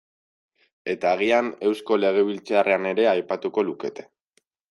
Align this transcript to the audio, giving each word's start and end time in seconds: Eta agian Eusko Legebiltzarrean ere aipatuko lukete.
Eta 0.93 1.11
agian 1.17 1.51
Eusko 1.71 1.99
Legebiltzarrean 2.05 2.89
ere 2.95 3.07
aipatuko 3.13 3.67
lukete. 3.71 4.09